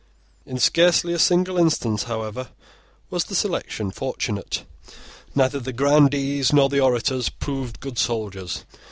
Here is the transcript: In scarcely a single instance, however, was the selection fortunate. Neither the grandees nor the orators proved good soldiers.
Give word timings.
In 0.47 0.57
scarcely 0.57 1.13
a 1.13 1.19
single 1.19 1.59
instance, 1.59 2.05
however, 2.05 2.47
was 3.11 3.25
the 3.25 3.35
selection 3.35 3.91
fortunate. 3.91 4.63
Neither 5.35 5.59
the 5.59 5.73
grandees 5.73 6.51
nor 6.51 6.69
the 6.69 6.79
orators 6.79 7.29
proved 7.29 7.79
good 7.79 7.99
soldiers. 7.99 8.65